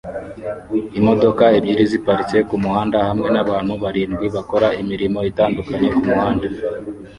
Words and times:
Imodoka 0.99 1.43
ebyiri 1.57 1.83
ziparitse 1.91 2.37
kumuhanda 2.49 2.97
hamwe 3.07 3.27
nabantu 3.35 3.73
barindwi 3.83 4.25
bakora 4.35 4.67
imirimo 4.81 5.19
itandukanye 5.31 5.87
kumuhanda 5.95 6.45